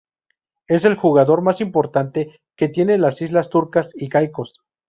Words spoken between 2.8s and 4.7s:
las Islas Turcas y Caicos.